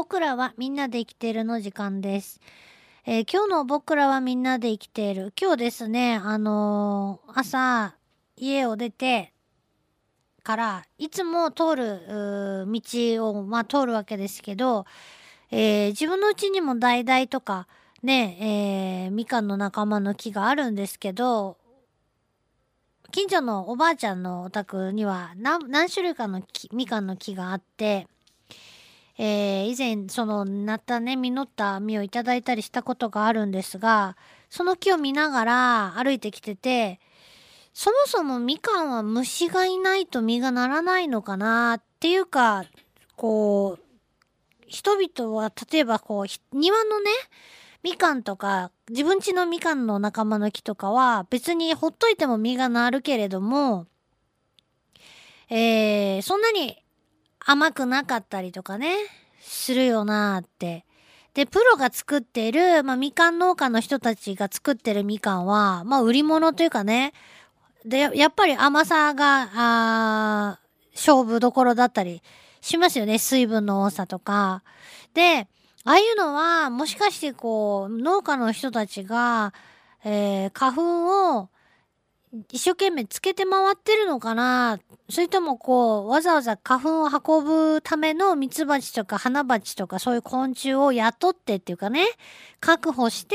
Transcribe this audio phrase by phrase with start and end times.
[0.00, 2.40] 僕らはみんなで生きているの時間です。
[3.04, 5.34] えー今日の僕らはみんなで生きている。
[5.38, 7.94] 今日ですね、あのー朝、
[8.34, 9.34] 家を出て
[10.42, 14.86] から、いつも通る道を、まあ、通るわけですけど、
[15.50, 17.68] えー自分のうちにも橙とか、
[18.02, 21.58] ね、えーみかんの仲間の木があるんですけど、
[23.12, 26.40] 近所のおばあちゃんのお宅には何何種類かの
[26.72, 28.08] みかんの木があって、
[29.22, 34.16] えー以前そのなったね実った実をいただいたりしたことがあるんですが
[34.48, 37.00] その木を見ながら歩いてきてて
[37.74, 42.64] そもそもみかんは虫がいないと実がならないのかなっていうか
[43.14, 43.84] こう
[44.66, 47.10] 人々は例えばこう庭のね
[47.82, 53.86] みかんとか自分家のみかんの仲間の木とかは別にほっといても実がなるけれども、
[55.50, 56.79] えーそんなに
[57.44, 58.94] 甘くなかったりとかね、
[59.40, 60.84] するよなーって。
[61.34, 67.12] で、プロが作っている、まあ、みかん農家の人たちが作ってるみかんは、まあ、売り物というかね、
[67.84, 70.58] で、やっぱり甘さが、あ
[70.94, 72.22] 勝負どころだったり
[72.60, 73.18] しますよね。
[73.18, 74.62] 水分の多さとか。
[75.14, 75.48] で、
[75.84, 79.54] ああいうのは、もしかしてこう、農家の人たちが、
[80.04, 81.48] えー花粉を
[82.52, 84.78] 一生懸命つけて回ってるのかな？
[85.08, 92.06] それともこう、わざわざ花粉を運ぶためのミツバチとか花蜂とかそういう昆虫を雇ってっていうかね、
[92.60, 93.34] 確保して、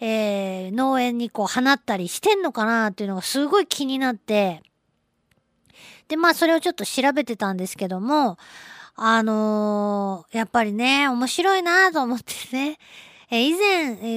[0.00, 2.90] えー農園にこう放ったりしてんのかな？
[2.90, 4.62] っていうのがすごい気になって、
[6.08, 8.38] で、まあそれをちょっと調べてたんですけども、
[8.96, 12.78] あのーやっぱりね、面白いなと思ってね、
[13.30, 13.68] えー以前、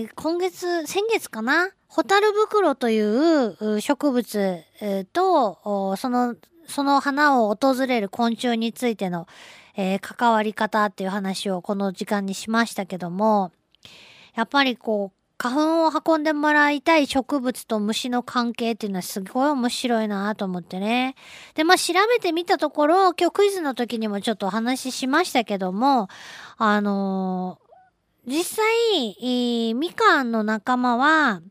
[0.01, 1.71] えー今月、先月かな？
[1.87, 4.63] ホタル袋という植物
[5.13, 6.35] と、その、
[6.67, 9.27] その花を訪れる昆虫についての、
[9.75, 13.51] えー関わり方っていう話をこの時間にしましたけども、
[14.35, 21.15] やっぱりこう、花粉を運んでもらいたい植物と虫の関係っていうのはすごい面白いなと思ってね。
[21.53, 26.09] で、まあ調べてみたところ、今日クイズの時にもちょっとお話ししましたけども、
[26.57, 27.67] あのー
[28.29, 28.65] 実際、
[29.21, 31.41] えーみかんの仲間は、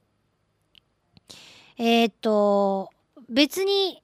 [1.79, 2.91] えーっと、
[3.29, 4.03] 別に、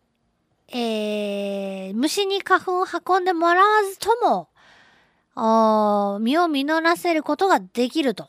[0.69, 4.49] えー虫に花粉を運んでもらわずとも、
[5.35, 8.29] あー実を実らせることができると。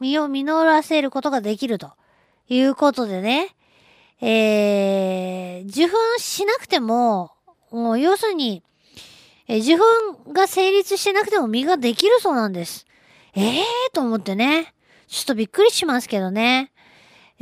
[0.00, 1.92] 実を実らせることができると
[2.48, 3.54] いうことでね、
[4.20, 7.32] えー受粉しなくても、
[7.70, 8.62] もう要するに、
[9.48, 9.78] えー受
[10.26, 12.86] 粉が成立してなくても実ができるそうなんです。
[13.34, 14.74] ええー、と思ってね。
[15.08, 16.69] ちょっとびっくりしますけどね。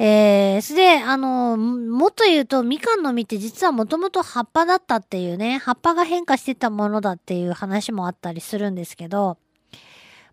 [0.00, 9.38] えー、それで、あの、もっと言うと、みかんの実って実はもともと葉っぱだったっていうね、葉っぱが変化してたものだっていう話もあったりするんですけど、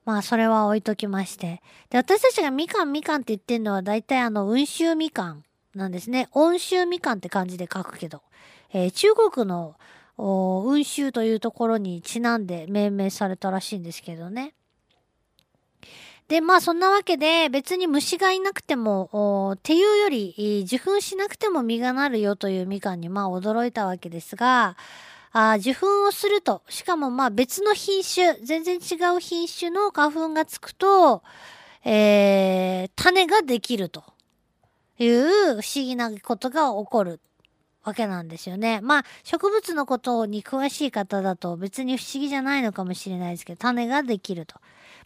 [0.05, 1.63] まあ、それは置いときまして。
[1.89, 5.43] で、私たちがみかんみかんって言ってるのは、大体あの、温州みかん
[5.73, 6.29] なんですね。
[6.33, 8.21] 温州みかんって感じで書くけど、
[8.71, 9.75] えー中国の
[10.17, 14.53] お雲州というところにちなんで命名されたらしいんですけどね。
[16.27, 24.75] で、まあそんなわけで別に虫がいなくても、っていうより、受粉しなくても実がなるよというみかんにまあ驚いたわけですが、
[25.33, 31.21] あ受粉をすると、しかもまあ別の品種、全然違う品種の花粉がつくと、
[31.83, 34.03] えー種ができると
[34.97, 37.19] いう不思議なことが起こる
[37.83, 38.81] わけなんですよね。
[38.81, 44.55] まあ植物のことに詳しい方だと別に不思議じゃないのかもしれないですけど、種ができると。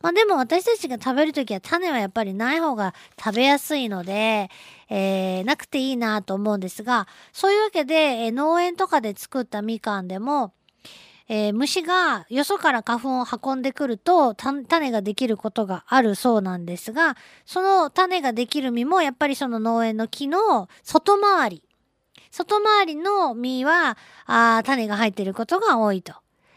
[0.01, 4.49] まあでも私たちが食べるときは種はやっぱりない方が食べやすいので、
[4.89, 10.53] えーなくていいなと思うんですが、そういうわけで、えー農園とかで作ったみかんでも、
[11.27, 21.63] えー虫がよそから花粉を運んでくると種ができることがあるそうなんですが、その種ができる実もやっぱりその農園の木の外回り、
[22.31, 26.13] 外回りの実はあ種が入っていることが多いと。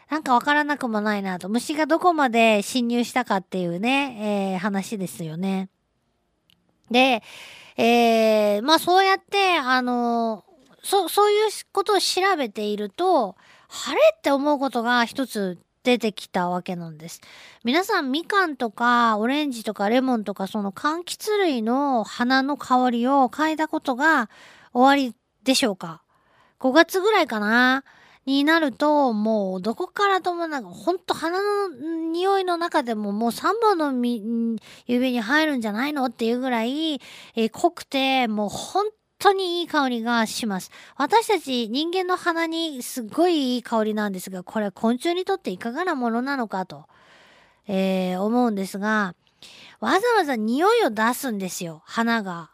[0.09, 1.49] なんかわからなくもないなと。
[1.49, 5.69] 虫がどこまで侵入したかっていうね、えー話ですよね。
[6.91, 7.23] で、
[7.77, 10.43] えーまあそうやって、あの
[10.83, 13.35] そ、そういうことを調べていると、
[13.69, 17.21] 晴れって思うことが一つ出てきたわけなんです。
[17.63, 24.29] 皆さんみかんとかオレンジとかレモンとかその柑橘類の花の香りを嗅いだことが
[24.73, 26.03] 終わりでしょうか
[26.59, 27.83] ?5 月ぐらいかな？
[28.25, 31.69] になると、もうどこからともなんか、ほんと鼻の
[32.11, 33.91] 匂いの中でももう3本の
[34.87, 38.85] 指に入るんじゃないのっていうぐらい、えー濃くて、もう本
[39.19, 40.71] 当にいい香りがします。
[40.97, 46.85] 私たち人間の鼻にすっごいいい香りなんですが、これ昆虫にとっていかがなものなのかと。
[47.67, 49.15] えー、思うんですが、
[49.79, 52.52] わざわざ匂いを出すんですよ、花が。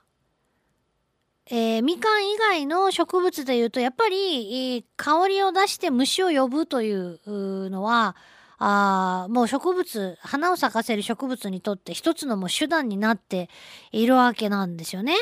[1.51, 8.15] えー、みかん以外の植物で言うと、やっぱり、え、香りを出して虫を呼ぶというのは、
[8.59, 13.49] あもう植物、花を咲かせる植物にとって一つのもう手段になって
[13.91, 15.15] いるわけなんですよね。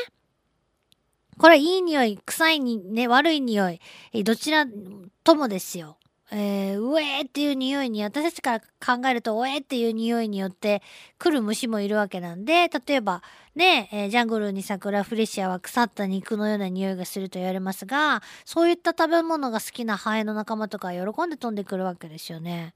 [1.38, 3.80] これいい匂い、臭いにね、悪い匂い、
[4.24, 4.66] どちら
[5.24, 5.97] ともですよ。
[6.30, 10.82] えー、うえーっていう匂いに、私たちから考えると、おえーっていう匂いによって
[11.18, 13.22] 来る虫もいるわけなんで、例えば、
[13.54, 22.74] ね、えー、ジャングルに桜フレシアは腐った肉のような匂いがすると言われますが、そういった食べ物が好きなハエの仲間とか喜んで飛んでくるわけですよね。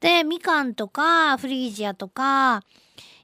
[0.00, 2.62] で、みかんとか、フリージアとか、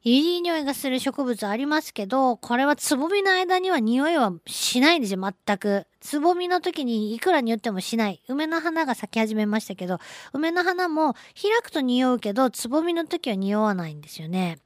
[0.03, 5.87] いい匂いがする植物ありますけど、これはつぼみの間には匂いはしないんですよ、全く。
[6.01, 8.21] つぼみの時にいくら匂ってもしない。
[8.29, 9.99] 梅の花が咲き始めましたけど、
[10.35, 14.59] 梅の花も開くと匂うけど、つぼみの時は匂わないんですよね。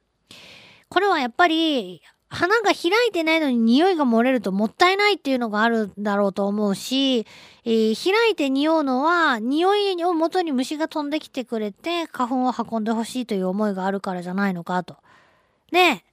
[0.89, 7.25] これはやっぱり、花が開いてないのに匂いが漏れるともったいないっていうのがあるだろうと思うし、
[7.65, 14.97] えー、開いて匂うのは匂いを元に虫が飛んできてくれて花粉を運んでほしいという思いがあるからじゃないのかと。
[15.71, 16.03] ね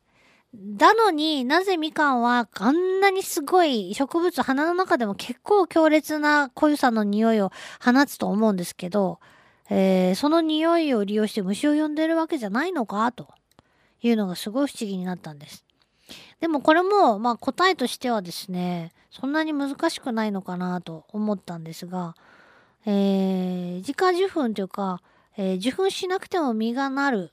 [0.55, 7.53] だのになぜみかんはあんなにすごい植物花の中でも結構強烈な濃ゆさの匂いを
[7.85, 9.21] 放つと思うんですけど、
[9.69, 13.29] えー、その匂いを利用して虫を呼んでるわけじゃないのかと
[14.01, 15.66] いうのがすごい不思議になったんです。
[16.41, 22.15] でもこれもまあ答えとしてはですねそんなに難しくないのかなと思ったんですが、
[22.85, 25.03] えー、自家受粉というか、
[25.37, 27.33] えー、受粉しなくても実がなる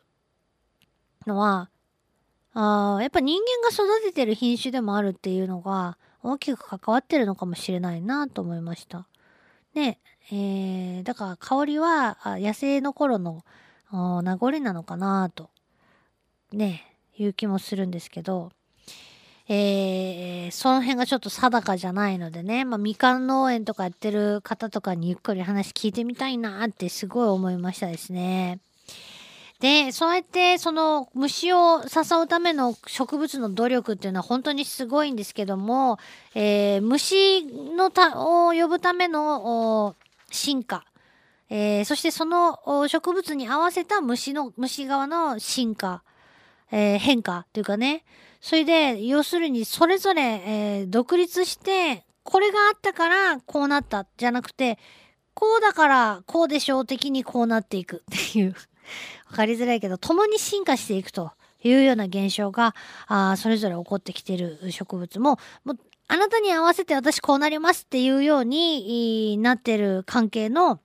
[1.28, 1.70] のは
[2.54, 9.08] あやっぱ人間が育ててる品種でもあるっていうのが大きく関わってるのかもしれないなと思いました。
[9.74, 10.00] で、
[10.32, 13.44] えー、だから香りは野生の頃の
[13.92, 15.50] 名残なのかなと
[16.52, 18.52] ねいう気もするんですけど、
[19.50, 28.60] えー、その辺がちょっと定かじゃないのでね、まあ、みかん農園とかやってる方とかにゆっくり話聞いてみたいなってすごい思いましたですね。
[29.60, 36.00] で、そうやってその虫を誘うための植物の努力っていうのは本当にすごいんですけども、
[36.36, 39.96] えー、虫のたを呼ぶための
[40.32, 40.84] 進化、
[41.50, 46.04] えー、そしてその植物に合わせた虫の、虫側の進化、
[46.76, 48.04] えー、変化というかね、
[48.42, 54.80] それで、要するにそれぞれ、えー、独立して、これがあったからこうなったじゃなくて、
[55.36, 58.56] こうだからこうでしょう的にこうなっていくっていう。
[59.30, 61.32] わかりづらいけど、共に進化していくと
[61.64, 62.74] いうような現象が、
[63.08, 70.80] あそれぞれ起こってきている植物も、もうあなたに合わせて私こうなりますっていうようになってる関係の、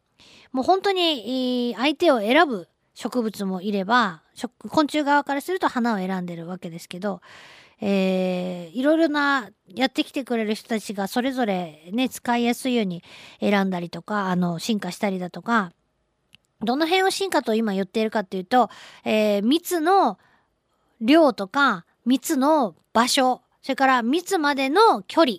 [0.53, 2.69] もう本当に相手を選ぶ
[2.99, 4.23] 植物もいれば、
[4.71, 7.21] 昆虫側からすると花を選んでるわけですけど、
[7.81, 13.05] えー、いろいろなやってきてくれる人たちがそれぞれね、使いやすいように
[13.39, 15.71] 選んだりとか、あの、進化したりだとか、
[16.61, 18.69] どの辺を進化と今言っているかっていうと、
[19.05, 20.19] えー、蜜の
[21.01, 25.37] 量とか、蜜の場所、それから蜜までの距離、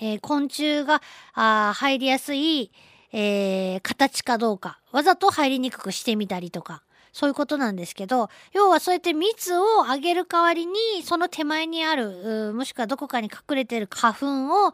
[0.00, 1.02] えー、昆虫が
[1.34, 2.72] あ入りやすい、
[3.16, 6.82] えー、形かどうか、わざと入りにくくしてみたりとか、
[7.12, 14.14] そういうことなんですけど、要はそうやって蜜をあげる代わりに、その手前にある、もしくはどこかに隠れてる花
[14.48, 14.72] 粉を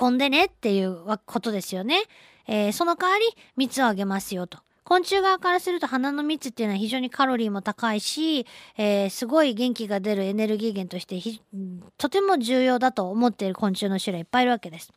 [0.00, 2.04] 運んでねっていうことですよね。
[2.48, 3.26] えー、その代わり
[3.58, 4.58] 蜜をあげますよと。
[4.92, 8.46] 昆虫側からすると花の蜜っていうのは非常にカロリーも高いし、
[8.76, 11.18] えー、すごい元気が出るエネルギー源として
[11.96, 14.92] とても重要だと思っている昆虫の種類いっぱいいるわけです。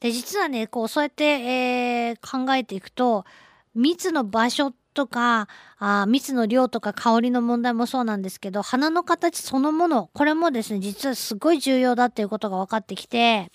[0.00, 3.26] で、実はね、こう、そうやって、えー、考えていくと、
[3.74, 13.52] 蜜の場所とか、あ蜜の量とか香りの問題もそうなんですけど、花の形そのもの、これもですね、実はすごい重要だっていうことが分かってきて、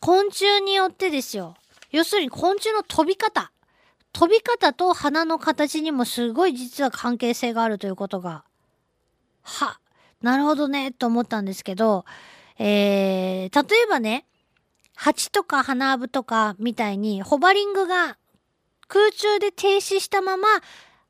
[0.00, 1.54] 昆虫によってですよ。
[1.92, 3.52] 要するに昆虫の飛び方。
[4.18, 8.44] 飛び方と花の形にもすごい実は関係性があるということが、
[9.42, 9.78] は、
[10.22, 12.06] なるほどね、と思ったんですけど、
[12.58, 14.24] えー、例えばね、
[14.94, 18.16] 蜂とか花アブとかみたいにホバリングが
[18.88, 20.48] 空中で停止したまま、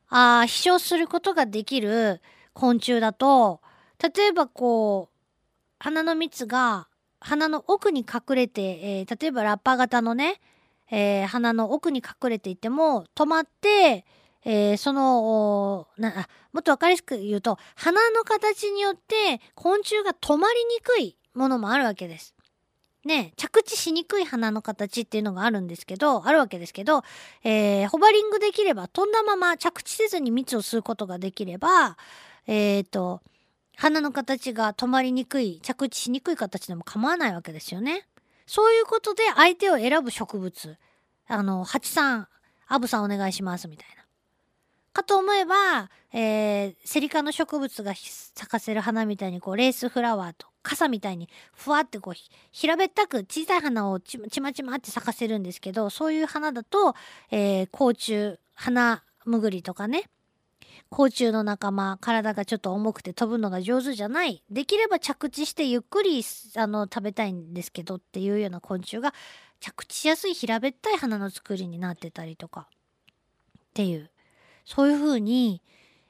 [0.08, 2.20] あ飛翔することができる
[2.54, 3.60] 昆虫だと、
[4.02, 5.16] 例えばこう、
[5.78, 6.88] 花の蜜が
[7.20, 10.40] 花の奥に隠れて、えー、例えばラッパ型のね、
[10.90, 14.04] えー、鼻の奥に隠れていても止まって、
[14.44, 22.36] えー、そのなもっと分かりやすく言うと鼻の形によって昆虫が止まりにくいものもあるわけです。
[23.06, 27.04] ね、着地しにくい花の形っていうのがあるんですけど、あるわけですけど、
[27.44, 31.96] えー、ホバリングできれば飛んだまま着地せずに蜜を吸うことができれば、
[32.48, 33.22] え、ー、と、
[33.76, 38.08] 花の形が止まりにくい、着地しにくい形でも構わないわけですよね。
[38.46, 40.76] そういうことで相手を選ぶ植物。
[41.28, 42.28] あの、蜂さん、
[42.68, 43.96] アブさんお願いしますみたいな。
[44.96, 52.14] かと思えば、えー、セリ科の植物が咲かせる花みたいにこうレースフラワーと傘みたいにふわってこう
[52.50, 56.94] 平べったく小さい花をちまちまって咲かせるんですけどそういう花だと、
[57.30, 60.08] えー、甲虫花むぐりとかね
[60.90, 64.42] 甲虫の仲間体がちょっと重くて飛ぶのが上手じゃない。
[64.50, 66.24] できれば着地してゆっくり
[66.56, 69.12] あの食べたいんですけどっていうような昆虫が
[69.60, 72.68] 着地しやすい平べったい花の作りになってたりとか。
[72.70, 74.10] っていう
[74.64, 75.60] そういうふうに、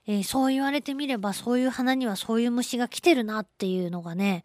[0.07, 4.45] えー、そう言われてみればそういう花にはそういう虫が来てるなっていうのがね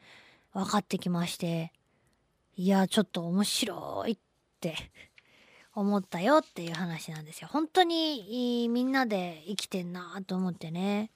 [0.54, 1.72] 分かってきまして。
[2.58, 4.18] いやちょっと面白いっ
[4.60, 4.76] て。
[5.74, 7.48] 思ったよっていう話なんですよ。
[7.52, 11.12] 本当にみんなで生きてんなと思ってね。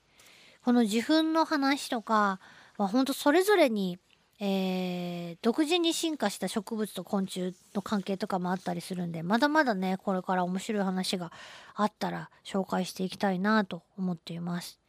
[0.63, 2.39] この受粉の話とか
[2.77, 3.99] は本当それぞれに
[4.39, 11.31] えー、独自に進化した植物と昆虫の関係とかもあったりするんでまだまだねこれから面白い話が
[11.73, 14.79] あったら紹介していきたいなと思っています。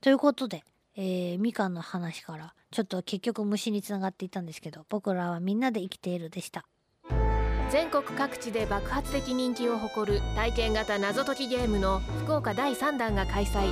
[0.00, 0.64] ということで、
[0.96, 6.66] えー、みかんの話からちょっと結局虫につながっていたんですけど僕らはみんなで生きているでした。
[7.70, 13.70] 全国各地で爆発的人気を誇る体験型謎解きゲームの福岡第3弾が開催。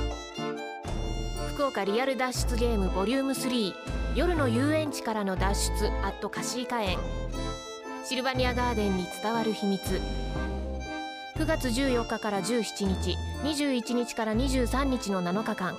[1.53, 3.73] 福岡リアル脱出ゲームボリューム3
[4.13, 6.99] 夜の遊園地からの脱出アットカシーカ園
[8.05, 9.99] シルバニアガーデンに伝わる秘密。
[11.35, 15.75] 9月14日から17日21日から23日の7日間。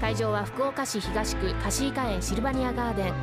[0.00, 3.14] 会場は福岡市東区カシーカ園シルバニアガーデン。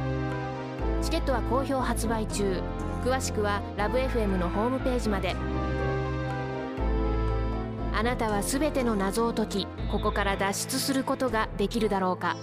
[1.02, 2.62] チケットは好評発売中。
[3.03, 5.36] 詳しくはラブ f m のホームページまで。
[7.93, 12.38] あなたは全ての謎を解きここから脱出することができるだろうか。